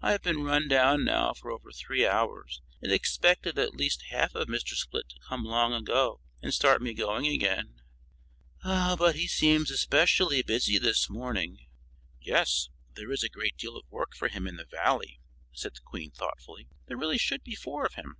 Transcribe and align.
"I've 0.00 0.22
been 0.22 0.44
run 0.44 0.68
down 0.68 1.04
now 1.04 1.32
for 1.32 1.50
over 1.50 1.72
three 1.72 2.06
hours, 2.06 2.62
and 2.80 2.92
expected 2.92 3.58
at 3.58 3.74
least 3.74 4.02
half 4.10 4.32
of 4.36 4.46
Mr. 4.46 4.76
Split 4.76 5.08
to 5.08 5.18
come 5.28 5.42
long 5.44 5.72
ago 5.74 6.20
and 6.40 6.54
start 6.54 6.80
me 6.80 6.94
going 6.94 7.26
again; 7.26 7.80
but 8.62 9.16
he 9.16 9.26
seems 9.26 9.72
especially 9.72 10.42
busy 10.42 10.78
this 10.78 11.10
morning." 11.10 11.66
"Yes, 12.20 12.68
there 12.94 13.10
is 13.10 13.24
a 13.24 13.28
great 13.28 13.56
deal 13.56 13.76
of 13.76 13.90
work 13.90 14.14
for 14.14 14.28
him 14.28 14.46
in 14.46 14.54
the 14.58 14.64
Valley," 14.64 15.18
said 15.52 15.74
the 15.74 15.80
Queen, 15.80 16.12
thoughtfully; 16.12 16.68
"there 16.86 16.96
really 16.96 17.18
should 17.18 17.42
be 17.42 17.56
four 17.56 17.84
of 17.84 17.94
him." 17.94 18.16